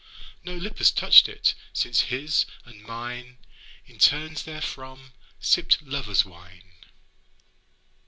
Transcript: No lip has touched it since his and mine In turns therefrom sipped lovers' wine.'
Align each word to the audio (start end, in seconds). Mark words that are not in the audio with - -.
No 0.43 0.55
lip 0.55 0.79
has 0.79 0.89
touched 0.89 1.29
it 1.29 1.53
since 1.73 2.01
his 2.09 2.47
and 2.65 2.81
mine 2.81 3.37
In 3.85 3.99
turns 3.99 4.41
therefrom 4.41 5.13
sipped 5.39 5.79
lovers' 5.83 6.25
wine.' 6.25 6.71